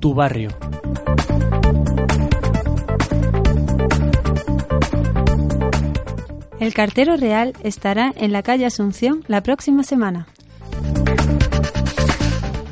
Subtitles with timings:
[0.00, 0.48] Tu barrio.
[6.58, 10.26] El cartero real estará en la calle Asunción la próxima semana.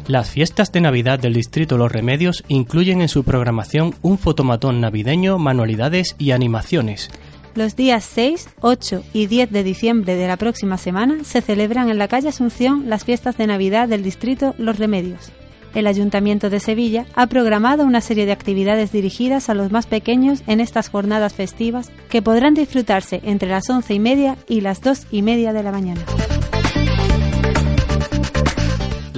[0.06, 5.36] Las fiestas de Navidad del Distrito Los Remedios incluyen en su programación un fotomatón navideño,
[5.36, 7.10] manualidades y animaciones.
[7.54, 11.98] Los días 6, 8 y 10 de diciembre de la próxima semana se celebran en
[11.98, 15.30] la calle Asunción las fiestas de Navidad del Distrito Los Remedios.
[15.74, 20.42] El Ayuntamiento de Sevilla ha programado una serie de actividades dirigidas a los más pequeños
[20.46, 25.06] en estas jornadas festivas que podrán disfrutarse entre las once y media y las dos
[25.10, 26.00] y media de la mañana.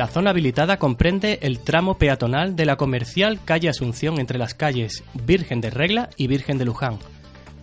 [0.00, 5.04] La zona habilitada comprende el tramo peatonal de la comercial calle Asunción entre las calles
[5.12, 6.98] Virgen de Regla y Virgen de Luján.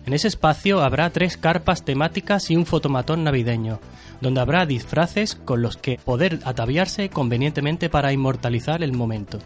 [0.08, 3.78] En ese espacio habrá tres carpas temáticas y un fotomatón navideño,
[4.22, 9.38] donde habrá disfraces con los que poder ataviarse convenientemente para inmortalizar el momento.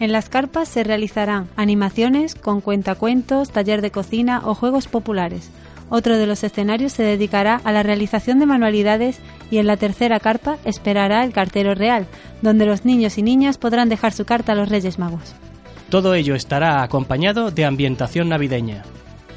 [0.00, 5.48] En las carpas se realizarán animaciones con cuentacuentos, taller de cocina o juegos populares.
[5.88, 9.18] Otro de los escenarios se dedicará a la realización de manualidades
[9.50, 12.06] y en la tercera carpa esperará el cartero real,
[12.42, 15.34] donde los niños y niñas podrán dejar su carta a los Reyes Magos.
[15.88, 18.84] Todo ello estará acompañado de ambientación navideña.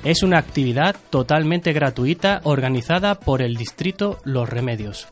[0.08, 5.10] Es una actividad totalmente gratuita organizada por el distrito Los Remedios.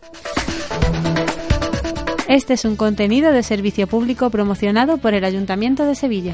[2.30, 6.34] Este es un contenido de servicio público promocionado por el Ayuntamiento de Sevilla.